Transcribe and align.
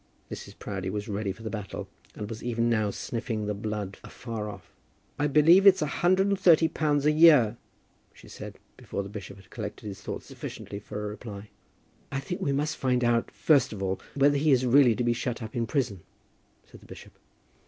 Mrs. 0.31 0.57
Proudie 0.57 0.89
was 0.89 1.07
ready 1.07 1.31
for 1.31 1.43
the 1.43 1.51
battle, 1.51 1.87
and 2.15 2.27
was 2.27 2.41
even 2.43 2.67
now 2.71 2.89
sniffing 2.89 3.45
the 3.45 3.53
blood 3.53 3.99
afar 4.03 4.49
off. 4.49 4.71
"I 5.19 5.27
believe 5.27 5.67
it's 5.67 5.83
a 5.83 6.01
hundred 6.01 6.25
and 6.25 6.39
thirty 6.39 6.67
pounds 6.67 7.05
a 7.05 7.11
year," 7.11 7.55
she 8.11 8.27
said, 8.27 8.57
before 8.77 9.03
the 9.03 9.09
bishop 9.09 9.37
had 9.37 9.51
collected 9.51 9.85
his 9.85 10.01
thoughts 10.01 10.25
sufficiently 10.25 10.79
for 10.79 11.05
a 11.05 11.07
reply. 11.09 11.51
"I 12.11 12.19
think 12.19 12.41
we 12.41 12.51
must 12.51 12.77
find 12.77 13.03
out, 13.03 13.29
first 13.29 13.73
of 13.73 13.83
all, 13.83 14.01
whether 14.15 14.37
he 14.37 14.49
is 14.51 14.65
really 14.65 14.95
to 14.95 15.03
be 15.03 15.13
shut 15.13 15.39
up 15.43 15.55
in 15.55 15.67
prison," 15.67 15.99
said 16.65 16.79
the 16.79 16.87
bishop. 16.87 17.13